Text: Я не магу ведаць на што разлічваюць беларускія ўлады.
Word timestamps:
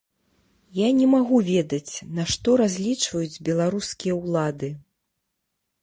Я 0.77 0.87
не 0.99 1.07
магу 1.15 1.41
ведаць 1.51 1.93
на 2.21 2.27
што 2.37 2.49
разлічваюць 2.65 3.41
беларускія 3.51 4.13
ўлады. 4.25 4.69